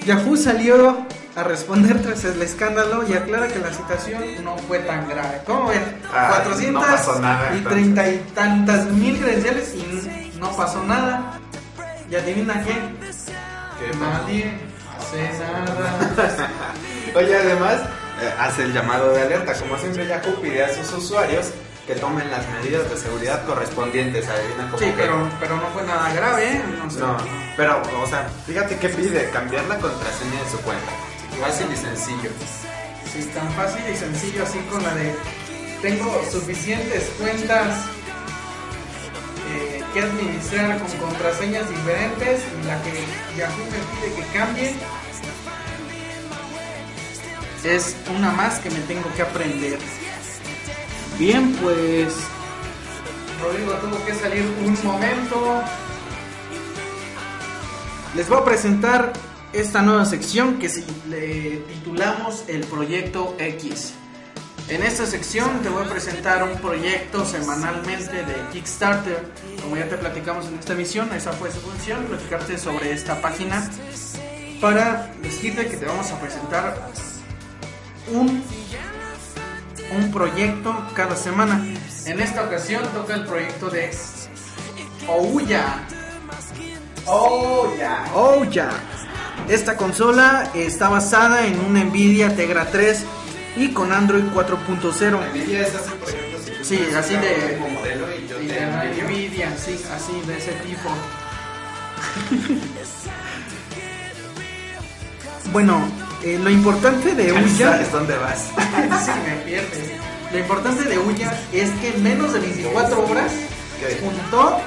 [0.07, 5.09] Yahoo salió a responder tras el escándalo y aclara que la situación no fue tan
[5.09, 5.41] grave.
[5.47, 5.83] ¿Cómo ven?
[6.13, 11.39] Ah, 400 no pasó nada, y treinta y tantas mil credenciales y no pasó nada.
[12.11, 12.73] ¿Y adivina qué?
[12.73, 14.53] ¿Qué Nadie
[14.99, 16.51] hace nada.
[17.17, 17.81] Oye, además,
[18.23, 19.55] eh, hace el llamado de alerta.
[19.55, 21.47] Como siempre, Yahoo pide a sus usuarios
[21.87, 24.29] que tomen las medidas de seguridad correspondientes.
[24.29, 26.63] Adivina cómo Sí, que- pero, pero no fue nada grave, ¿eh?
[26.79, 27.01] No sé.
[27.01, 27.17] No,
[27.57, 30.93] pero, o sea, fíjate que pide cambiar la contraseña de su cuenta.
[31.41, 32.31] Fácil y sencillo.
[33.13, 35.15] Sí, es tan fácil y sencillo así con la de
[35.83, 37.85] tengo suficientes cuentas
[39.51, 42.93] eh, que administrar con contraseñas diferentes y la que
[43.37, 44.75] Yahoo me pide que cambie
[47.65, 49.79] es una más que me tengo que aprender.
[51.19, 52.15] Bien, pues
[53.43, 55.63] Rodrigo tuvo que salir un momento.
[58.15, 59.13] Les voy a presentar
[59.55, 63.95] esta nueva sección que si le titulamos el proyecto X.
[64.69, 69.25] En esta sección te voy a presentar un proyecto semanalmente de Kickstarter.
[69.63, 73.71] Como ya te platicamos en esta emisión, esa fue su función, platicarte sobre esta página
[74.61, 76.91] para decirte que te vamos a presentar
[78.11, 78.43] un,
[79.97, 81.65] un proyecto cada semana.
[82.07, 83.91] En esta ocasión toca el proyecto de
[85.07, 85.87] Ouya.
[87.07, 88.71] Oh, ya.
[89.49, 93.05] Esta consola está basada en un Nvidia Tegra 3
[93.57, 95.31] y con Android 4.0.
[95.31, 96.67] Nvidia es así proyectos.
[96.67, 99.05] Sí, así de- Como modelo y yo Y te de la envidio.
[99.05, 100.89] Nvidia, sí, así de ese tipo.
[105.53, 105.87] bueno,
[106.23, 107.71] eh, lo importante de Ya Ouya.
[107.73, 108.49] sabes dónde vas.
[109.05, 109.91] sí, me pierdes.
[110.33, 113.31] Lo importante de Ouya es que en menos de 24 horas
[113.79, 114.01] ¿Qué?
[114.03, 114.59] juntó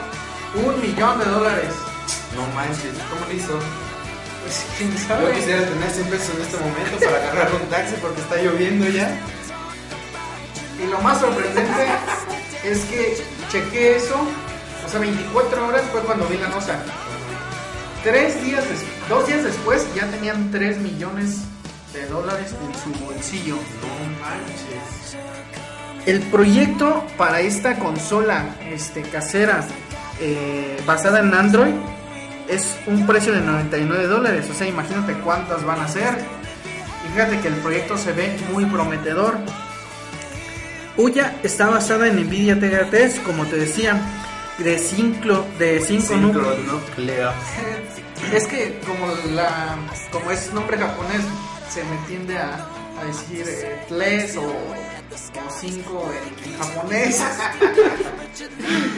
[0.56, 1.74] un millón de dólares.
[2.36, 3.60] No manches, ¿cómo lo hizo?
[4.48, 8.22] Pues quién Yo quisiera tener 100 pesos en este momento para agarrar un taxi porque
[8.22, 9.20] está lloviendo ya.
[10.82, 11.86] Y lo más sorprendente
[12.64, 13.18] es que
[13.52, 14.16] chequé eso,
[14.86, 16.82] o sea, 24 horas fue cuando vi la nota.
[18.06, 18.64] Tres días,
[19.10, 21.40] dos días después ya tenían 3 millones
[21.92, 23.56] de dólares en su bolsillo.
[23.56, 25.18] No manches.
[26.06, 29.66] El proyecto para esta consola este, casera
[30.22, 31.74] eh, basada en Android
[32.48, 34.48] es un precio de 99 dólares.
[34.50, 36.18] O sea, imagínate cuántas van a ser.
[37.06, 39.38] Y fíjate que el proyecto se ve muy prometedor.
[40.98, 44.02] Uya está basada en Nvidia 3, como te decía,
[44.58, 47.36] de 5 de cinco núcleos.
[48.34, 49.78] Es que como la
[50.12, 51.22] como es nombre japonés
[51.70, 52.66] se me tiende a,
[53.00, 54.52] a decir eh, tres o
[55.16, 57.24] 5 en, en japonés.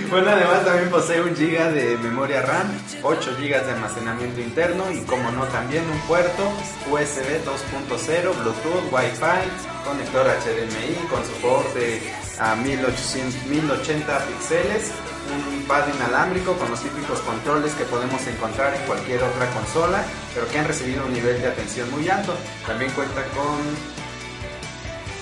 [0.10, 2.68] Bueno, además también posee un giga de memoria RAM,
[3.04, 6.44] 8 gigas de almacenamiento interno y como no también un puerto
[6.90, 12.02] USB 2.0, Bluetooth, Wi-Fi, conector HDMI con soporte
[12.40, 14.92] a 1800, 1080 píxeles,
[15.32, 20.04] un pad inalámbrico con los típicos controles que podemos encontrar en cualquier otra consola,
[20.34, 22.34] pero que han recibido un nivel de atención muy alto.
[22.66, 23.60] También cuenta con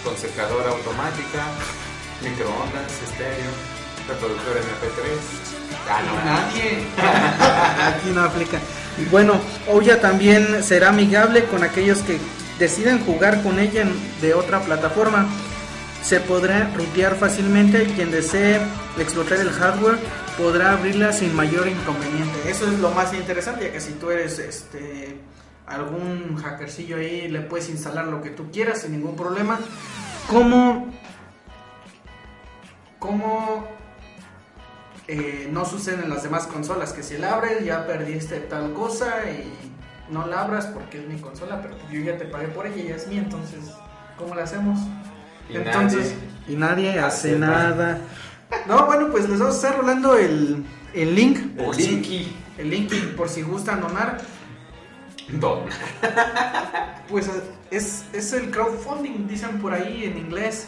[0.08, 1.44] con secadora automática,
[2.22, 3.52] microondas, estéreo,
[4.08, 5.04] reproductor MP3.
[5.90, 6.86] Ah, no, Nadie.
[7.98, 8.60] Aquí no aplica.
[9.12, 12.20] Bueno, Ouya también será amigable con aquellos que
[12.58, 13.86] deciden jugar con ella
[14.22, 15.28] de otra plataforma.
[16.02, 18.62] Se podrá rutear fácilmente y quien desee
[18.98, 19.98] explotar el hardware
[20.38, 22.50] podrá abrirla sin mayor inconveniente.
[22.50, 25.18] Eso es lo más interesante, ya que si tú eres este
[25.68, 29.60] algún hackercillo ahí, le puedes instalar lo que tú quieras sin ningún problema.
[30.30, 30.88] Como
[33.00, 33.68] como
[35.08, 39.08] eh, no sucede en las demás consolas, que si la abres ya perdiste tal cosa
[39.30, 39.54] y
[40.12, 42.88] no la abras porque es mi consola, pero yo ya te pagué por ella y
[42.88, 43.60] es mía, entonces,
[44.18, 44.80] ¿cómo la hacemos?
[45.50, 46.16] Y entonces,
[46.48, 48.00] nadie y nadie hace nada.
[48.68, 51.38] No, bueno, pues les vamos a estar rolando el, el link.
[51.38, 52.36] El por si- linky.
[52.58, 54.18] el link por si gustan donar.
[55.30, 55.66] Don.
[57.10, 57.32] Pues
[57.72, 60.68] es, es el crowdfunding, dicen por ahí en inglés.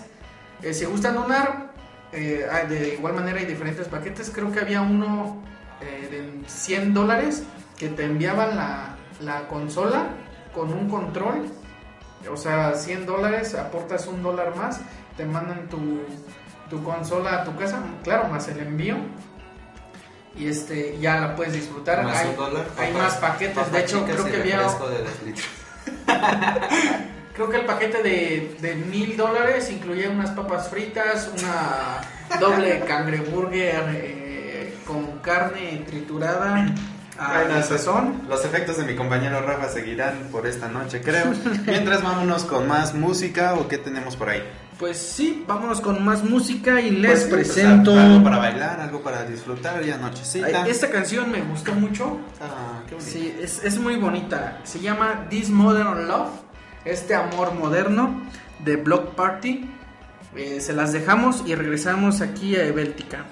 [0.62, 1.74] Eh, si gustan donar,
[2.14, 4.32] eh, de igual manera hay diferentes paquetes.
[4.34, 5.44] Creo que había uno
[5.82, 7.44] eh, de 100 dólares
[7.78, 10.08] que te enviaban la, la consola
[10.54, 11.46] con un control.
[12.32, 14.80] O sea, 100 dólares, aportas un dólar más,
[15.18, 16.02] te mandan tu,
[16.70, 18.96] tu consola a tu casa, claro, más el envío.
[20.38, 22.04] Y este ya la puedes disfrutar.
[22.04, 22.66] Más hay un dólar.
[22.78, 23.72] hay Papa- más paquetes.
[23.72, 24.62] De hecho, creo que había.
[27.34, 32.02] Creo que el paquete de, de mil dólares incluía unas papas fritas, una
[32.38, 36.66] doble cangreburger eh, con carne triturada
[37.18, 38.24] a Bueno, la eso- sazón.
[38.28, 41.28] Los efectos de mi compañero Rafa seguirán por esta noche, creo.
[41.66, 44.44] Mientras vámonos con más música o qué tenemos por ahí.
[44.80, 47.92] Pues sí, vámonos con más música y les Pues, presento.
[47.92, 50.64] o sea, algo para bailar, algo para disfrutar, ya nochecita.
[50.64, 52.18] Ay, Esta canción me gustó mucho.
[52.42, 53.12] Ah, qué bonito.
[53.12, 54.60] Sí, es, es muy bonita.
[54.64, 56.30] Se llama This Modern Love,
[56.86, 58.22] este amor moderno
[58.64, 59.70] de Block Party.
[60.38, 63.26] Eh, se las dejamos y regresamos aquí a Béltica.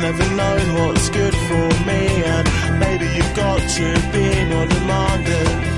[0.00, 5.77] Never known what's good for me, and maybe you've got to be more demanding.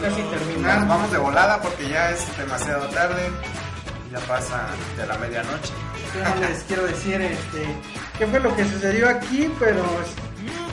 [0.00, 0.86] casi terminar.
[0.88, 3.30] Vamos de volada porque ya es demasiado tarde.
[4.12, 4.66] Ya pasa
[4.96, 5.72] de la medianoche.
[6.40, 7.66] Les quiero decir este,
[8.18, 10.25] qué fue lo que sucedió aquí, pero este,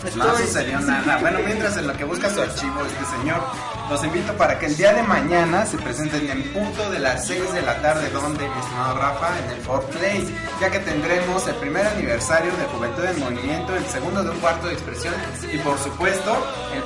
[0.06, 0.22] Estoy...
[0.22, 1.18] No sucedió nada.
[1.18, 3.41] Bueno, mientras en lo que busca su archivo este señor,
[3.89, 7.54] los invito para que el día de mañana se presenten en punto de las 6
[7.54, 10.28] de la tarde, donde mi estimado Rafa, en el Fort Place,
[10.60, 14.68] ya que tendremos el primer aniversario de Juventud en Movimiento, el segundo de un cuarto
[14.68, 15.14] de expresión
[15.51, 16.36] y por supuesto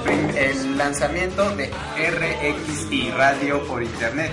[0.07, 4.31] el, el lanzamiento de RXI Radio por Internet.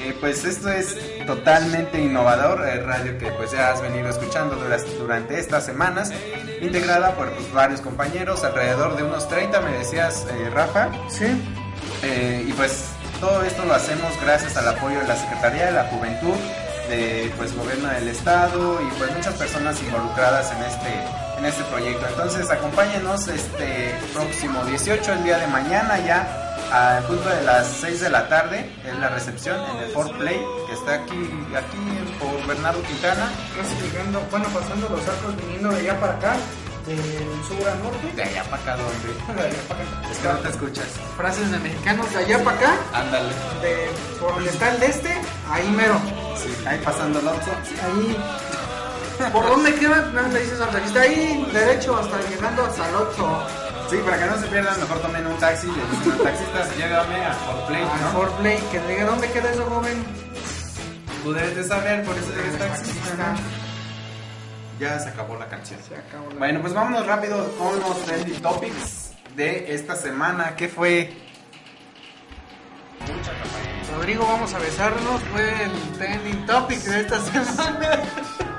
[0.00, 0.96] Eh, pues esto es
[1.28, 4.56] totalmente innovador, eh, radio que pues ya has venido escuchando
[4.98, 6.10] durante estas semanas,
[6.62, 11.26] integrada por pues, varios compañeros, alrededor de unos 30 me decías eh, Rafa, Sí.
[12.02, 12.86] Eh, y pues
[13.20, 16.34] todo esto lo hacemos gracias al apoyo de la Secretaría de la Juventud,
[16.88, 21.04] de pues gobierno del estado y pues muchas personas involucradas en este
[21.38, 22.06] en este proyecto.
[22.08, 28.00] Entonces acompáñenos este próximo 18 el día de mañana ya al punto de las 6
[28.00, 31.78] de la tarde es la recepción en el Fort Play que está aquí aquí
[32.20, 36.36] por Bernardo Quintana Casi llegando, bueno, pasando los arcos, viniendo de allá para acá,
[36.86, 38.12] del sur a norte.
[38.14, 40.10] de allá para acá donde De allá para acá.
[40.10, 40.86] es que no te escuchas.
[41.16, 43.28] Frases de mexicanos de allá para acá, Ándale.
[43.62, 43.90] de
[44.20, 46.00] por donde está el de este, ahí mero.
[46.36, 47.50] Sí, ahí pasando el Oxxo.
[47.84, 48.16] Ahí.
[49.32, 50.10] ¿Por dónde queda?
[50.14, 53.67] No, le dices al ahí derecho hasta llegando hasta el 8.
[53.90, 56.74] Sí, para que no se pierdan, mejor tomen un taxi y le dicen al taxista,
[56.76, 58.08] llévame a Fort Play, ¿no?
[58.12, 60.04] Fort Play, que diga, ¿dónde queda eso, joven?
[61.24, 63.34] Tú debes de saber, por eso eres taxista.
[64.78, 65.80] Ya se acabó la canción.
[65.82, 70.54] Se acabó la- Bueno, pues vámonos rápido con los trending topics de esta semana.
[70.54, 71.12] ¿Qué fue?
[73.94, 75.20] Rodrigo, vamos a besarnos.
[75.32, 78.02] Fue el trending topic de esta semana.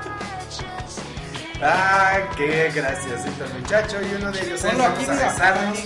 [1.62, 3.98] Ah, qué graciosito muchacho.
[4.02, 5.80] Y uno de ellos es Ponlo vamos a besarnos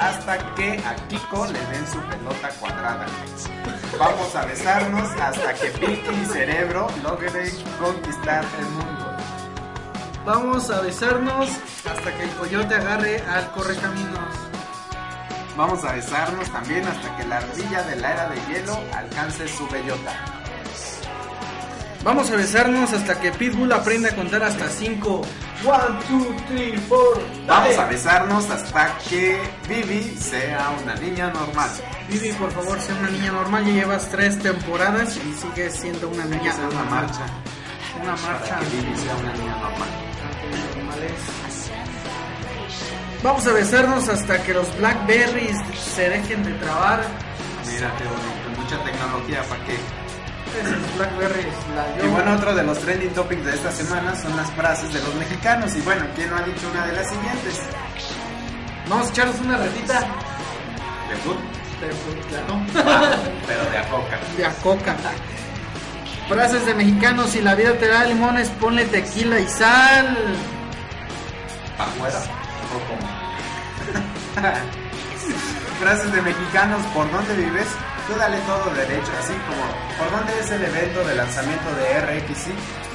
[0.00, 3.06] hasta que a Kiko le den su pelota cuadrada.
[3.98, 9.16] Vamos a besarnos hasta que Pinky y Cerebro logren conquistar el mundo.
[10.24, 11.50] Vamos a besarnos
[11.90, 14.34] hasta que el coyote agarre al correcaminos.
[15.56, 19.66] Vamos a besarnos también hasta que la ardilla de la era de hielo alcance su
[19.68, 20.37] bellota.
[22.04, 25.22] Vamos a besarnos hasta que Pitbull aprenda a contar hasta 5.
[25.64, 25.72] 1,
[26.08, 27.22] 2, 3, 4.
[27.46, 29.38] Vamos a besarnos hasta que
[29.68, 31.68] Vivi sea una niña normal.
[32.08, 33.66] Vivi, por favor, sea una niña normal.
[33.66, 37.06] Ya llevas tres temporadas y sigues siendo una niña Hacer una normal.
[37.06, 37.26] marcha
[38.00, 38.54] Una marcha.
[38.54, 39.88] para que Vivi sea una niña normal.
[43.22, 47.00] Vamos a besarnos hasta que los Blackberries se dejen de trabar.
[47.66, 49.76] Mira qué bonito, mucha tecnología para que.
[50.98, 55.00] La Y bueno, otro de los trending topics de esta semana son las frases de
[55.00, 55.74] los mexicanos.
[55.76, 57.60] Y bueno, ¿quién no ha dicho una de las siguientes?
[58.88, 60.00] Vamos a echarnos una retita
[61.08, 61.36] De food,
[61.80, 61.88] de,
[63.46, 64.18] pero de a coca.
[64.36, 64.96] de a coca.
[66.28, 70.16] Frases de mexicanos, si la vida te da limones, ponle tequila y sal.
[71.78, 72.18] ¿Afuera?
[75.80, 77.66] Frases de mexicanos, ¿por dónde vives?
[78.08, 79.62] Tú dale todo derecho, así como,
[79.98, 82.46] ¿por dónde es el evento de lanzamiento de RXC?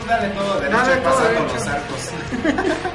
[0.02, 1.54] Tú dale todo derecho Dale todo pasando derecho.
[1.56, 2.12] los arcos.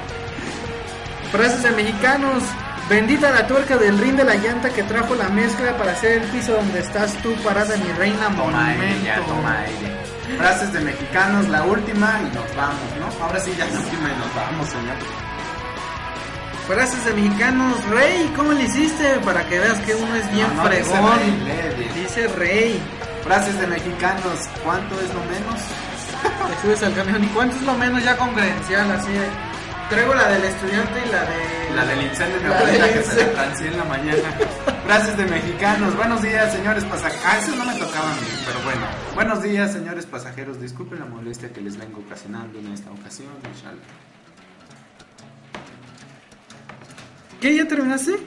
[1.32, 2.42] Frases de mexicanos.
[2.88, 6.28] Bendita la tuerca del rin de la llanta que trajo la mezcla para hacer el
[6.30, 8.82] piso donde estás tú parada, mi reina Toma monumento.
[9.02, 10.38] ella, toma ella.
[10.38, 13.24] Frases de mexicanos, la última y nos vamos, ¿no?
[13.24, 14.96] Ahora sí, ya la última y nos vamos, señor.
[16.68, 19.18] Frases de mexicanos, rey, ¿cómo le hiciste?
[19.24, 21.18] Para que veas que uno es bien No, no dice fregón.
[21.18, 21.90] rey.
[21.94, 22.82] Dice rey.
[23.24, 25.60] Frases de mexicanos, ¿cuánto es lo menos?
[26.48, 27.24] Te subes al camión.
[27.24, 28.90] ¿Y cuánto es lo menos ya con credencial?
[28.92, 29.28] Así de,
[29.88, 31.58] Traigo la del estudiante y la de...
[31.74, 34.28] La del incendio de mi La del que se transié en la mañana.
[34.84, 35.96] Frases de mexicanos.
[35.96, 37.24] Buenos días, señores pasajeros.
[37.24, 38.86] Ah, eso no me tocaba a mí, pero bueno.
[39.14, 40.60] Buenos días, señores pasajeros.
[40.60, 43.28] Disculpen la molestia que les vengo ocasionando en esta ocasión.
[43.54, 43.80] inshallah.
[47.40, 47.56] ¿Qué?
[47.56, 48.18] ¿Ya terminaste?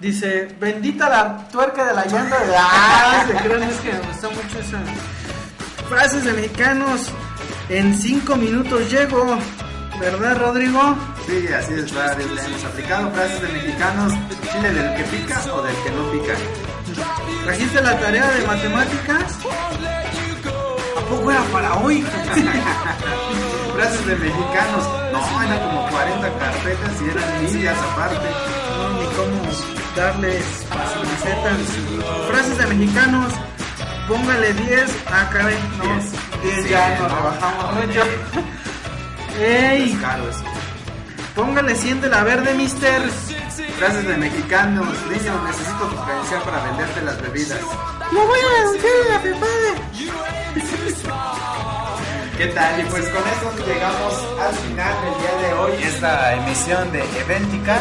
[0.00, 2.54] Dice, bendita la tuerca de la llanta de...
[2.56, 4.78] Ah, se crean, es que me gustó mucho esa...
[5.88, 7.12] Frases de mexicanos.
[7.68, 9.38] En cinco minutos llego.
[9.98, 10.96] ¿Verdad, Rodrigo?
[11.26, 13.10] Sí, así es, varios le hemos aplicado.
[13.12, 14.12] Frases de mexicanos.
[14.52, 16.34] Chile del que pica o del que no pica.
[17.44, 19.38] ¿Trajiste la tarea de matemáticas?
[20.96, 22.04] ¿A poco era para hoy?
[23.76, 24.84] Frases de mexicanos.
[25.12, 28.28] No, eran como 40 carpetas y eran millas aparte.
[28.78, 29.42] No, ni cómo
[29.94, 31.58] darles facilitetas.
[32.28, 33.32] Frases de mexicanos.
[34.08, 34.96] Póngale 10.
[35.08, 35.56] Ah, caray.
[35.78, 35.84] No,
[36.42, 37.08] 10 Sí, ya no.
[37.08, 38.02] rebajamos mucho.
[39.38, 39.92] ¡Ey!
[39.92, 40.42] Es caro eso.
[41.34, 43.02] Póngale 100 de la verde, mister.
[43.78, 44.86] Frases de mexicanos.
[45.10, 47.60] Niño, necesito tu credencial para venderte las bebidas.
[48.12, 50.45] Lo voy a denunciar a la FEPADE.
[52.36, 52.80] ¿Qué tal?
[52.80, 55.72] Y pues con esto llegamos al final del día de hoy.
[55.82, 57.80] Esta emisión de Eventica.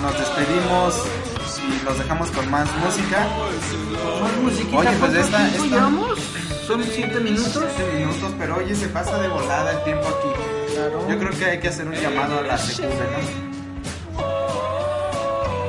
[0.00, 1.02] Nos despedimos
[1.80, 3.26] y los dejamos con más música.
[4.22, 4.76] Más musiquita.
[4.78, 6.18] Oye, pues ¿cuánto esta- esta- llevamos?
[6.66, 7.64] Son 7 minutos.
[7.76, 10.28] 7 minutos, pero oye, se pasa de volada el tiempo aquí.
[10.74, 11.06] Claro.
[11.08, 13.18] Yo creo que hay que hacer un llamado a la SECUBE, ¿no?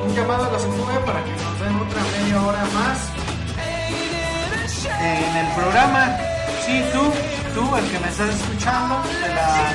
[0.06, 3.00] Un llamado a la SECUBE para que nos den otra media hora más.
[5.02, 6.18] En el programa
[6.66, 7.00] Sí, tú,
[7.56, 9.72] tú, el que me estás escuchando, de la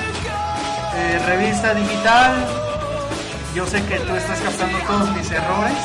[0.95, 2.47] eh, revista digital.
[3.55, 5.79] Yo sé que tú estás captando todos mis errores.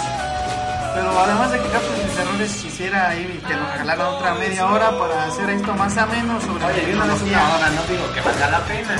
[0.94, 4.98] Pero además de que captes mis errores, quisiera ahí que nos regalaran otra media hora
[4.98, 7.38] para hacer esto más ameno sobre Oye, vez tecnología.
[7.38, 8.96] una hora, no digo que valga la pena.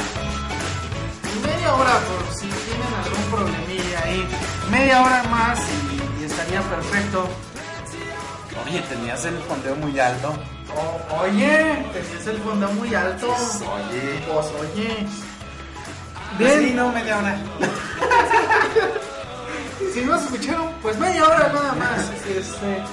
[1.46, 4.28] Media hora por si tienen algún problemilla ahí.
[4.72, 7.30] Media hora más y, y estaría perfecto.
[8.66, 10.34] Oye, tenías el fondeo muy alto.
[10.74, 13.28] O- oye, tenías el fondo muy alto.
[13.30, 14.20] Oye.
[14.28, 15.08] Pues oye.
[16.38, 17.38] Bien, sí, no, media hora.
[19.94, 22.10] si no se escucharon, pues media hora nada más.
[22.28, 22.84] Este,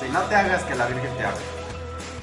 [0.00, 1.40] Si no te hagas que la Virgen te hable.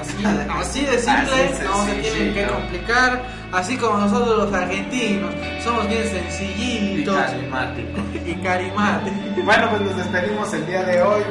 [0.00, 3.22] así, así de simple, Así no se tienen que complicar.
[3.52, 8.00] Así como nosotros los argentinos, somos bien Y sencillitos carismático.
[8.26, 9.44] y carismáticos.
[9.44, 11.22] Bueno, pues nos despedimos el día de hoy.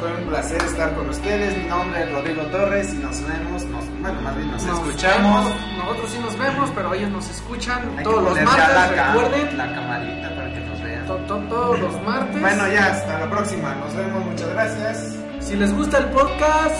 [0.00, 1.56] Fue un placer estar con ustedes.
[1.58, 5.44] Mi nombre es Rodrigo Torres y nos vemos, nos, bueno, más bien nos, Nos escuchamos.
[5.44, 9.58] vemos, nosotros sí nos vemos, pero ellos nos escuchan Hay todos los martes, la, recuerden.
[9.58, 11.06] la camarita para que nos vean.
[11.06, 12.40] To- to- todos los martes.
[12.40, 13.74] Bueno, ya, hasta la próxima.
[13.76, 15.16] Nos vemos, muchas gracias.
[15.40, 16.76] Si les gusta el podcast,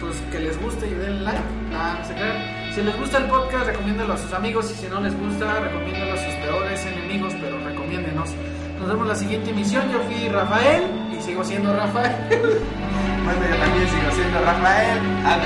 [0.00, 1.40] pues que les guste y den like.
[1.70, 2.60] No se crean.
[2.74, 4.70] Si les gusta el podcast, recomiéndalo a sus amigos.
[4.70, 8.30] Y si no les gusta, recomiéndalo a sus peores enemigos, pero recomiéndenos.
[8.78, 9.90] Nos vemos la siguiente emisión.
[9.92, 10.84] Yo fui Rafael
[11.18, 12.14] y sigo siendo Rafael.
[12.30, 14.98] Bueno, yo también sigo siendo Rafael.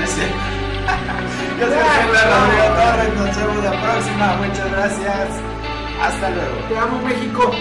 [0.07, 0.64] Cierto.
[1.59, 3.13] Yo soy Rodrigo Torres.
[3.15, 4.35] Nos vemos la próxima.
[4.37, 5.29] Muchas gracias.
[6.01, 6.55] Hasta luego.
[6.67, 7.51] Te amo, México.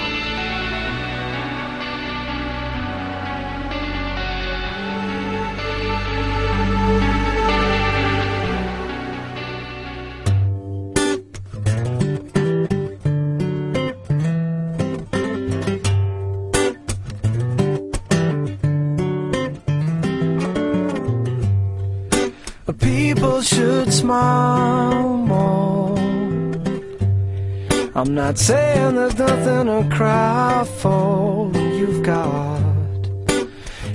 [28.14, 31.50] I'm not saying there's nothing to cry for.
[31.52, 32.62] You've got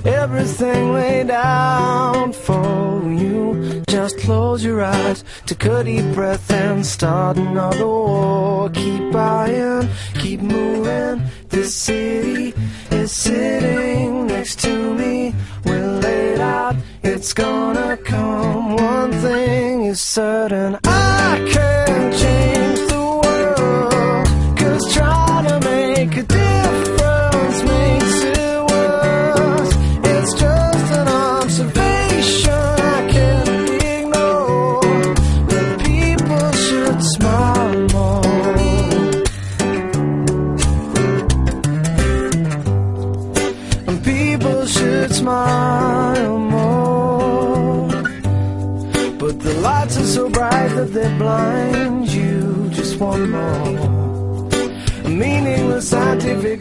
[0.04, 3.82] everything laid out for you.
[3.88, 8.68] Just close your eyes, take a deep breath, and start another war.
[8.68, 11.22] Keep buying, keep moving.
[11.48, 12.52] This city
[12.90, 15.34] is sitting next to me.
[15.64, 18.76] We're laid out, it's gonna come.
[18.76, 21.89] One thing is certain, I can't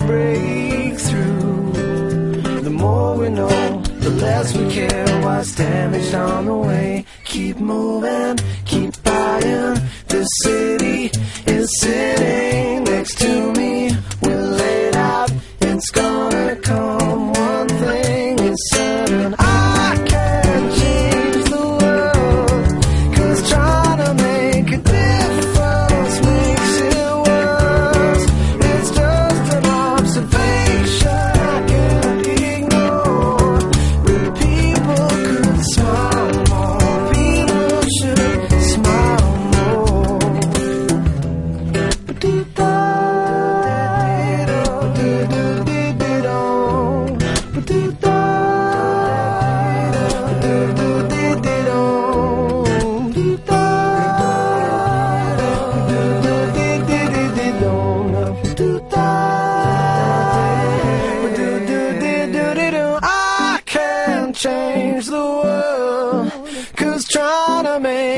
[0.10, 2.62] scientific breakthrough.
[2.62, 7.06] The more we know, the less we care what's damaged on the way.
[7.26, 8.40] Keep moving,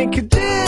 [0.05, 0.60] make a